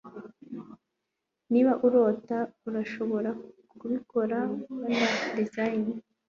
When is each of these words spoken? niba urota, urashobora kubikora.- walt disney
niba 1.51 1.71
urota, 1.85 2.37
urashobora 2.67 3.29
kubikora.- 3.79 4.39
walt 4.95 5.21
disney 5.35 5.83